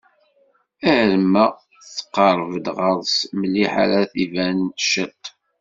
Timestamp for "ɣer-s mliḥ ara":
2.79-3.99